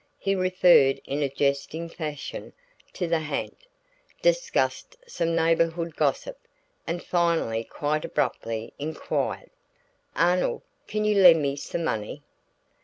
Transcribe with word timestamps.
He 0.17 0.33
referred 0.33 0.99
in 1.05 1.21
a 1.21 1.29
jesting 1.29 1.87
fashion 1.87 2.53
to 2.93 3.05
the 3.07 3.19
ha'nt, 3.19 3.67
discussed 4.23 4.97
some 5.07 5.35
neighborhood 5.35 5.95
gossip, 5.95 6.39
and 6.87 7.03
finally 7.03 7.63
quite 7.63 8.03
abruptly 8.03 8.73
inquired: 8.79 9.51
"Arnold, 10.15 10.63
can 10.87 11.05
you 11.05 11.21
lend 11.21 11.43
me 11.43 11.55
some 11.55 11.83
money?" 11.83 12.23